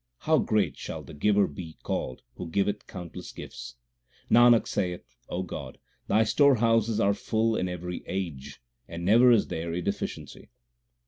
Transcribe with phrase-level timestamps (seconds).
[0.21, 3.75] How great shall the Giver be called who giveth countless gifts!
[4.31, 5.77] Nanak saith, God,
[6.07, 10.49] Thy storehouses are full in every age, and never is there a deficiency.